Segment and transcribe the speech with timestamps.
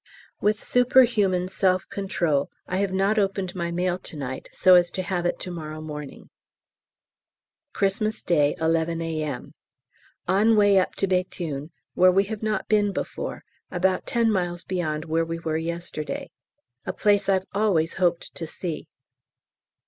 [0.41, 5.03] With superhuman self control I have not opened my mail to night so as to
[5.03, 6.31] have it to morrow morning.
[7.77, 9.53] Xmas Day, 11 A.M.
[10.27, 11.07] On way up again to
[11.45, 16.31] Béthune, where we have not been before (about ten miles beyond where we were yesterday),
[16.83, 18.87] a place I've always hoped to see.